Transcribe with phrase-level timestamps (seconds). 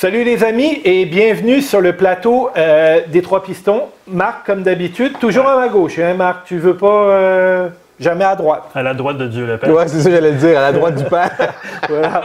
[0.00, 3.82] Salut les amis et bienvenue sur le plateau euh, des Trois Pistons.
[4.06, 5.98] Marc, comme d'habitude, toujours à ma gauche.
[5.98, 7.68] Hein, Marc, tu veux pas euh,
[7.98, 8.62] jamais à droite?
[8.76, 9.70] À la droite de Dieu le Père.
[9.74, 11.32] Ouais, c'est ça que j'allais dire, à la droite du Père.
[11.88, 12.22] Voilà.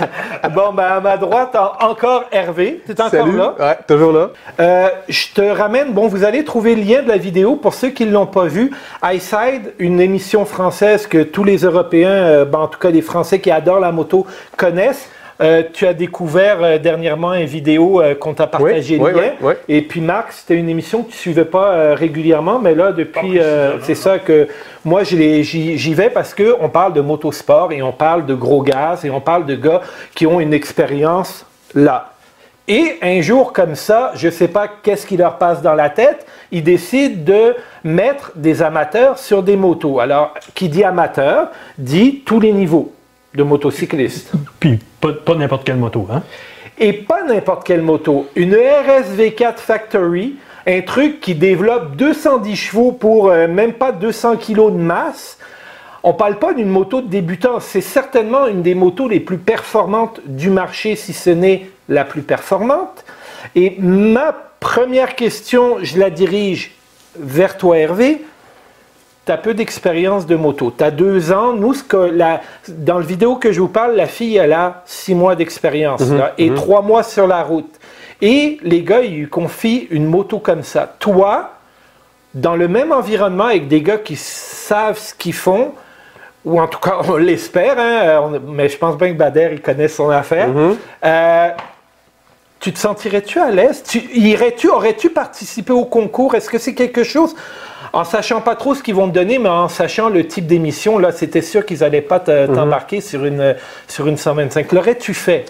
[0.54, 2.80] bon, ben à ma droite, en- encore Hervé.
[2.86, 3.36] Tu es encore Salut.
[3.36, 3.54] là?
[3.58, 4.28] Ouais, toujours là.
[4.60, 7.88] Euh, je te ramène, bon, vous allez trouver le lien de la vidéo pour ceux
[7.88, 8.70] qui ne l'ont pas vu.
[9.02, 13.40] iSide, une émission française que tous les Européens, euh, ben, en tout cas les Français
[13.40, 15.08] qui adorent la moto, connaissent.
[15.42, 19.22] Euh, tu as découvert euh, dernièrement une vidéo euh, qu'on t'a partagé Oui, le oui,
[19.22, 19.32] lien.
[19.42, 19.54] oui, oui.
[19.68, 23.38] Et puis Marc, c'était une émission que tu suivais pas euh, régulièrement, mais là depuis,
[23.38, 24.48] euh, c'est ça que
[24.84, 29.04] moi j'y vais parce que on parle de motosport et on parle de gros gaz
[29.04, 29.82] et on parle de gars
[30.14, 31.44] qui ont une expérience
[31.74, 32.12] là.
[32.68, 35.88] Et un jour comme ça, je ne sais pas qu'est-ce qui leur passe dans la
[35.88, 40.00] tête, ils décident de mettre des amateurs sur des motos.
[40.00, 42.92] Alors, qui dit amateur, dit tous les niveaux
[43.34, 44.32] de motocyclistes.
[45.00, 46.22] Pas, n'importe quelle moto, hein?
[46.78, 48.28] Et pas n'importe quelle moto.
[48.36, 50.36] Une RSV4 Factory,
[50.66, 55.38] un truc qui développe 210 chevaux pour euh, même pas 200 kg de masse.
[56.02, 57.60] On parle pas d'une moto de débutant.
[57.60, 62.22] C'est certainement une des motos les plus performantes du marché, si ce n'est la plus
[62.22, 63.04] performante.
[63.54, 66.72] Et ma première question, je la dirige
[67.18, 68.22] vers toi, Hervé.
[69.26, 70.72] Tu as peu d'expérience de moto.
[70.76, 71.52] Tu as deux ans.
[71.52, 74.82] Nous, ce que la- dans le vidéo que je vous parle, la fille, elle a
[74.86, 77.74] six mois d'expérience là, et trois mois sur la route.
[78.22, 80.94] Et les gars, ils lui confient une moto comme ça.
[81.00, 81.50] Toi,
[82.34, 85.72] dans le même environnement avec des gars qui savent ce qu'ils font,
[86.44, 89.88] ou en tout cas, on l'espère, hein, mais je pense bien que Bader, il connaît
[89.88, 90.48] son affaire.
[91.04, 91.48] Euh,
[92.66, 93.84] tu te sentirais-tu à l'aise?
[93.88, 96.34] Tu, irais-tu, aurais-tu participé au concours?
[96.34, 97.36] Est-ce que c'est quelque chose,
[97.92, 100.98] en sachant pas trop ce qu'ils vont te donner, mais en sachant le type d'émission,
[100.98, 103.54] là, c'était sûr qu'ils n'allaient pas te- t'embarquer sur, une,
[103.86, 104.72] sur une 125.
[104.72, 105.44] L'aurais-tu fait?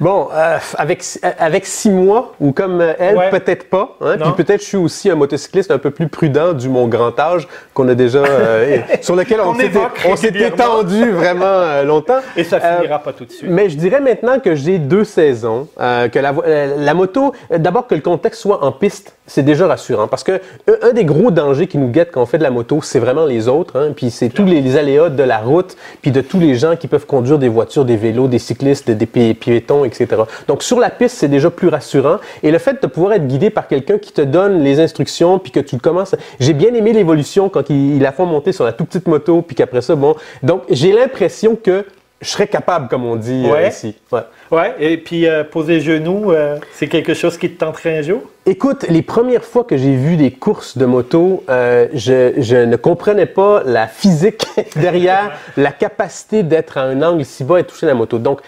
[0.00, 1.04] Bon, euh, avec,
[1.38, 3.30] avec six mois, ou comme euh, elle, Ouais.
[3.30, 3.96] peut-être pas.
[4.00, 7.16] Hein, puis peut-être je suis aussi un motocycliste un peu plus prudent du mon grand
[7.20, 10.78] âge qu'on a déjà, euh, sur lequel on s'était on s'était régulièrement.
[10.78, 12.18] tendu vraiment euh, longtemps.
[12.36, 13.48] Et ça Euh, finira pas tout de suite.
[13.50, 16.32] Mais je dirais maintenant que j'ai deux saisons, euh, que la,
[16.66, 20.08] euh, la moto, euh, d'abord que le contexte soit en piste, c'est déjà rassurant.
[20.08, 22.50] Parce que un, un des gros dangers qui nous guette quand on fait de la
[22.50, 23.78] moto, c'est vraiment les autres.
[23.78, 26.76] Hein, puis c'est tous les, les aléas de la route, puis de tous les gens
[26.76, 30.08] qui peuvent conduire des voitures, des vélos, des cyclistes, des pi- piétons, etc.
[30.48, 32.16] Donc sur la piste, c'est déjà plus rassurant.
[32.42, 35.52] Et le fait de pouvoir être guidé par quelqu'un qui te donne les instructions, puis
[35.52, 36.14] que tu commences...
[36.40, 39.42] J'ai bien aimé l'évolution quand ils, ils la font monter sur la toute petite moto,
[39.42, 40.14] puis qu'après ça, bon...
[40.42, 41.84] Donc j'ai l'impression que
[42.20, 43.68] je serais capable, comme on dit euh, Ouais.
[43.68, 43.96] ici.
[44.12, 44.20] Ouais.
[44.52, 48.20] Ouais, et puis euh, poser genoux, euh, c'est quelque chose qui te tenterait un jour?
[48.44, 52.74] Écoute, les premières fois que j'ai vu des courses de moto, euh, je, je ne
[52.76, 54.44] comprenais pas la physique
[54.76, 58.18] derrière la capacité d'être à un angle si bas et toucher la moto.
[58.18, 58.40] Donc,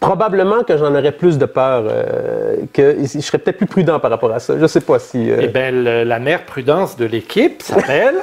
[0.00, 4.10] probablement que j'en aurais plus de peur, euh, que je serais peut-être plus prudent par
[4.10, 4.54] rapport à ça.
[4.58, 5.30] Je sais pas si.
[5.30, 8.14] euh, Eh bien, le- la mère prudence de l'équipe s'appelle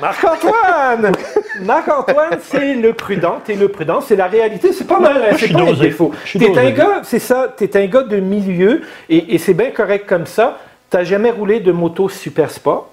[0.00, 1.12] Marc-Antoine.
[1.62, 3.40] Marc-Antoine, c'est le prudent.
[3.44, 4.72] T'es le prudent, c'est la réalité.
[4.72, 5.90] C'est pas mal, hein, c'est pas un dosé.
[6.38, 10.06] T'es un gars, c'est ça, t'es un gars de milieu et, et c'est bien correct
[10.08, 10.58] comme ça.
[10.90, 12.90] T'as jamais roulé de moto super sport?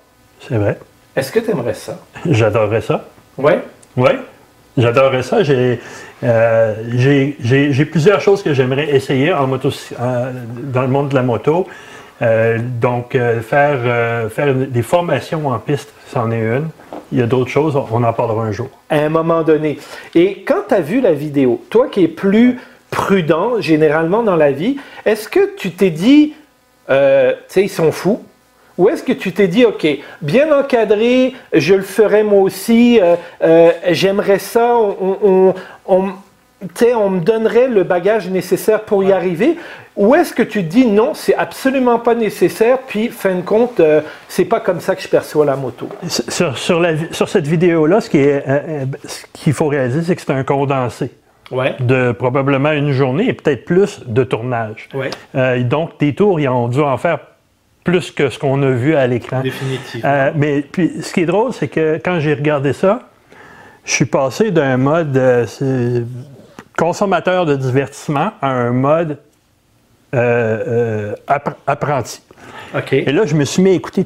[0.48, 0.80] C'est vrai.
[1.16, 2.00] Est-ce que t'aimerais ça?
[2.30, 3.06] J'adorerais ça.
[3.38, 3.60] Ouais?
[3.98, 4.12] Oui,
[4.78, 5.44] j'adorerais ça.
[5.44, 5.80] J'ai
[6.24, 9.70] euh, j'ai- j'ai- plusieurs choses que j'aimerais essayer en moto,
[10.00, 10.28] en-
[10.64, 11.68] dans le monde de la moto.
[12.22, 16.68] Euh, donc, euh, faire, euh, faire des formations en piste, c'en est une.
[17.14, 18.70] Il y a d'autres choses, on en parlera un jour.
[18.90, 19.80] à un moment donné.
[20.16, 22.60] Et quand tu as vu la vidéo, toi qui es plus
[22.92, 26.34] prudent généralement dans la vie, est-ce que tu t'es dit,
[26.90, 28.22] euh, tu sais, ils sont fous?
[28.78, 29.86] Ou est-ce que tu t'es dit, OK,
[30.22, 35.54] bien encadré, je le ferai moi aussi, euh, euh, j'aimerais ça, on,
[35.86, 36.14] on,
[37.10, 39.58] me donnerait le bagage nécessaire pour y arriver?
[39.98, 43.82] Ou est-ce que tu te dis, non, c'est absolument pas nécessaire, puis fin de compte,
[43.82, 44.00] euh,
[44.30, 45.90] c'est pas comme ça que je perçois la moto?
[46.08, 50.46] Sur, sur la vi- sur cette vidéo-là, ce qu'il faut réaliser, c'est que c'est un
[50.46, 51.12] condensé
[51.52, 51.76] Ouais.
[51.80, 54.88] de probablement une journée et peut-être plus de tournage.
[54.94, 57.20] Ouais, Euh, donc, des tours, ils ont dû en faire
[57.84, 59.42] plus que ce qu'on a vu à l'écran.
[59.42, 60.08] définitivement.
[60.10, 63.02] Euh, mais puis, ce qui est drôle, c'est que quand j'ai regardé ça,
[63.86, 65.46] je suis passé d'un mode euh,
[66.78, 69.18] consommateur de divertissement à un mode
[70.14, 72.22] appr- apprenti.
[72.92, 74.06] Et là, je me suis mis à écouter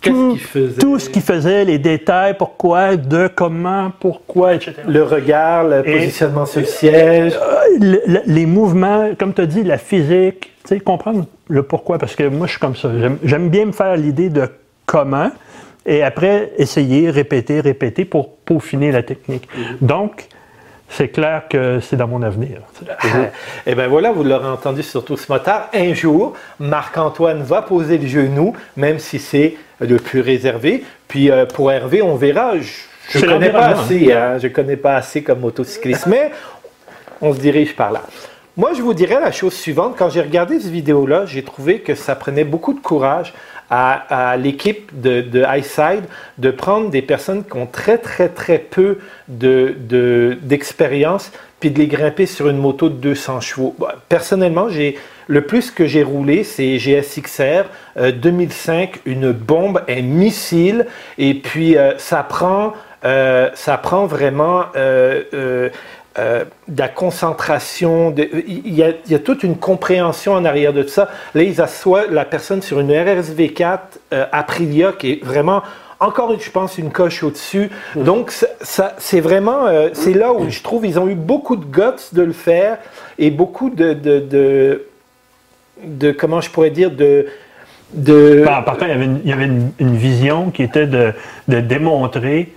[0.00, 0.80] tout, qu'il faisait?
[0.80, 4.74] tout ce qu'il faisait, les détails, pourquoi, de, comment, pourquoi, etc.
[4.86, 7.34] Le regard, le Et- positionnement sur le siège.
[7.34, 11.62] Euh, le- le- les mouvements, comme tu as dit, la physique, tu sais, comprendre le
[11.62, 12.90] pourquoi, parce que moi, je suis comme ça.
[12.98, 14.48] J'aime- J'aime bien me faire l'idée de
[14.86, 15.30] comment,
[15.86, 19.48] et après, essayer, répéter, répéter pour peaufiner la technique.
[19.80, 20.26] Donc,
[20.88, 22.60] c'est clair que c'est dans mon avenir.
[23.66, 25.68] Et bien voilà, vous l'aurez entendu sur ce motard.
[25.74, 30.84] Un jour, Marc-Antoine va poser le genou, même si c'est le plus réservé.
[31.06, 32.54] Puis euh, pour Hervé, on verra.
[33.10, 34.38] Je ne connais pas assez, hein.
[34.38, 36.30] je connais pas assez comme motocycliste, mais
[37.20, 38.02] on se dirige par là.
[38.58, 39.94] Moi, je vous dirais la chose suivante.
[39.96, 43.32] Quand j'ai regardé cette vidéo-là, j'ai trouvé que ça prenait beaucoup de courage
[43.70, 46.02] à, l'équipe de, de Highside
[46.38, 51.86] de prendre des personnes qui ont très, très, très peu d'expérience, de, puis de les
[51.86, 53.76] grimper sur une moto de 200 chevaux.
[54.08, 57.66] personnellement, j'ai le plus que j'ai roulé, c'est GSXR
[57.96, 62.72] 2005, euh, une bombe, un missile, et puis euh, ça prend,
[63.04, 64.64] euh, ça prend vraiment
[66.18, 68.14] euh, de la concentration.
[68.16, 71.08] il, y a, toute une compréhension en arrière de ça.
[71.34, 73.78] Là, ils assoient la personne sur une RSV4
[74.12, 75.62] euh, Aprilia qui est vraiment
[76.00, 77.70] encore, je pense, une coche au-dessus.
[77.94, 78.02] Mm.
[78.02, 81.64] Donc, ça, c'est vraiment, euh, c'est là où je trouve ils ont eu beaucoup de
[81.64, 82.78] guts de le faire
[83.18, 84.86] et beaucoup de, de,
[85.84, 87.26] de, comment je pourrais dire, de,
[87.94, 88.42] de...
[88.44, 89.48] Par, contre, il y avait, une, il y avait
[89.78, 91.12] une, vision qui était de,
[91.48, 92.52] de démontrer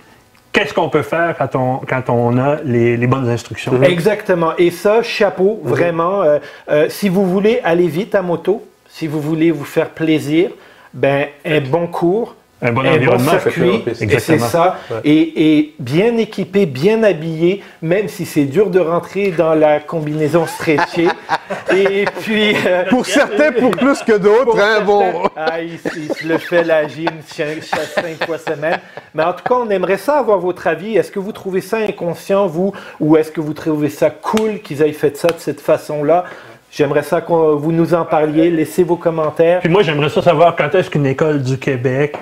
[0.52, 3.72] qu'est-ce qu'on peut faire quand on, quand on a les, les bonnes instructions?
[3.72, 3.84] Mhm.
[3.84, 4.52] Exactement.
[4.58, 5.70] Et ça, chapeau, mhm.
[5.70, 6.22] vraiment.
[6.22, 6.38] Euh,
[6.70, 10.50] euh, si vous voulez aller vite à moto, si vous voulez vous faire plaisir,
[10.92, 14.78] ben, un bon cours, un bon environnement, circuit, et c'est ça.
[15.04, 21.08] Et, bien équipé, bien habillé, même si c'est dur de rentrer dans la combinaison stretchée.
[21.74, 25.24] et puis euh, pour certains, pour plus que d'autres, hein, bon.
[25.36, 28.78] Ah, il, se le fait la gym cinq fois semaine.
[29.14, 30.96] Mais en tout cas, on aimerait ça avoir votre avis.
[30.96, 34.82] Est-ce que vous trouvez ça inconscient, vous, ou est-ce que vous trouvez ça cool qu'ils
[34.82, 36.24] aient fait ça de cette façon-là?
[36.70, 38.50] J'aimerais ça que vous nous en parliez.
[38.50, 39.60] Laissez vos commentaires.
[39.60, 42.16] Puis moi, j'aimerais ça savoir quand est-ce qu'une école du Québec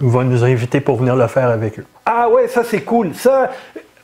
[0.00, 1.84] va nous inviter pour venir le faire avec eux.
[2.06, 3.14] Ah ouais, ça c'est cool.
[3.14, 3.50] Ça,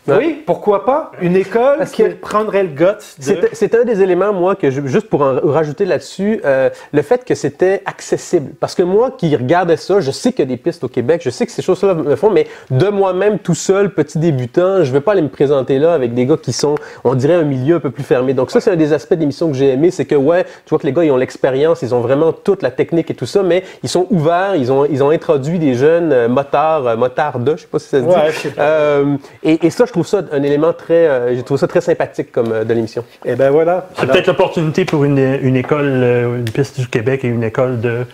[0.08, 1.12] oui, pourquoi pas?
[1.20, 2.84] Une école qui prendrait le guts.
[3.26, 3.48] De...
[3.52, 7.34] C'est un des éléments, moi, que juste pour en rajouter là-dessus, euh, le fait que
[7.34, 8.52] c'était accessible.
[8.60, 11.22] Parce que moi qui regardais ça, je sais qu'il y a des pistes au Québec,
[11.24, 14.88] je sais que ces choses-là me font, mais de moi-même, tout seul, petit débutant, je
[14.88, 16.74] ne vais pas aller me présenter là avec des gars qui sont,
[17.04, 18.34] on dirait, un milieu un peu plus fermé.
[18.34, 20.70] Donc ça, c'est un des aspects de l'émission que j'ai aimé, c'est que, ouais, tu
[20.70, 23.26] vois que les gars, ils ont l'expérience, ils ont vraiment toute la technique et tout
[23.26, 26.96] ça, mais ils sont ouverts, ils ont, ils ont introduit des jeunes euh, motards, euh,
[26.96, 28.10] motards de, je sais pas si ça se dit.
[28.10, 28.48] Ouais, je.
[28.58, 31.80] Euh, et, et ça, je trouve ça un élément très, euh, j'ai trouvé ça très
[31.80, 33.04] sympathique comme euh, de l'émission.
[33.24, 33.86] Et eh ben voilà.
[33.96, 37.80] C'est peut-être l'opportunité pour une, une école, euh, une piste du Québec et une école
[37.80, 38.04] de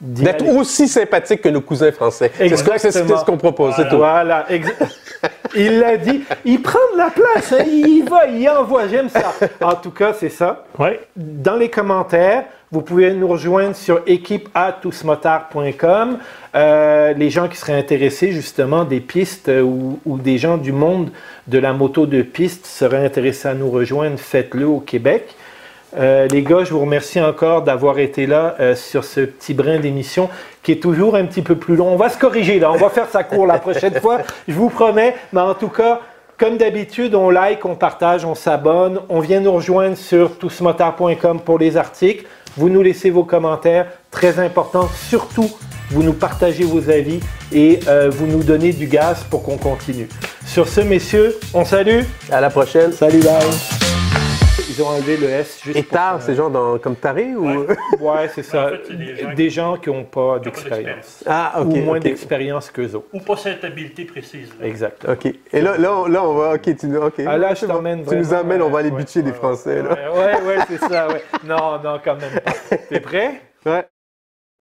[0.00, 2.30] d'être aussi sympathique que nos cousins français.
[2.36, 3.96] C'est ce qu'on propose, c'est tout.
[3.96, 4.46] Voilà,
[5.56, 6.22] il l'a dit.
[6.44, 7.64] Il prend de la place, hein.
[7.66, 9.34] il va, il envoie, j'aime ça.
[9.60, 10.64] En tout cas, c'est ça.
[10.78, 11.00] Ouais.
[11.16, 16.18] Dans les commentaires, vous pouvez nous rejoindre sur équipe.tousmotard.com.
[16.54, 21.08] Euh, les gens qui seraient intéressés justement des pistes euh, ou, des gens du monde
[21.46, 25.34] de la moto de piste seraient intéressés à nous rejoindre, faites-le au Québec.
[25.96, 30.28] Euh, les gars, je vous remercie encore d'avoir été là sur ce petit brin d'émission
[30.62, 31.88] qui est toujours un petit peu plus long.
[31.88, 34.68] On va se corriger là, on va faire sa cour la prochaine fois, je vous
[34.68, 35.16] promets.
[35.32, 36.02] Mais en tout cas,
[36.38, 39.00] comme d'habitude, on like, on partage, on s'abonne.
[39.08, 42.24] On vient nous rejoindre sur tousmotard.com pour les articles.
[42.56, 44.88] Vous nous laissez vos commentaires, très important.
[45.08, 45.50] Surtout,
[45.90, 47.20] vous nous partagez vos avis
[47.52, 50.08] et euh, vous nous donnez du gaz pour qu'on continue.
[50.46, 52.02] Sur ce, messieurs, on salue.
[52.30, 52.92] À la prochaine.
[52.92, 53.87] Salut, bye.
[54.78, 57.66] Ils ont enlevé le S juste Et tard, c'est genre dans, comme taré ou
[57.98, 58.70] Ouais, c'est ça.
[59.34, 59.76] des, gens...
[59.76, 61.24] qui n'ont pas d'expérience.
[61.26, 61.66] Ah, ok.
[61.66, 63.08] Ou moins d'expérience qu'eux autres.
[63.12, 64.50] Ou pas cette habileté précise.
[64.62, 65.04] Exact.
[65.08, 65.34] Ok.
[65.52, 66.54] Et là, là, on, là, on va.
[66.54, 67.14] Ok, tu, ok.
[67.26, 68.06] Ah, là, je t'emmène.
[68.06, 69.82] Tu nous emmènes, on va aller butcher des Français.
[69.82, 70.12] Là.
[70.12, 71.08] Ouais, ouais, c'est ça.
[71.08, 71.24] Ouais.
[71.44, 72.76] Non, non, quand même pas.
[72.88, 73.40] T'es prêt?
[73.66, 73.84] Ouais.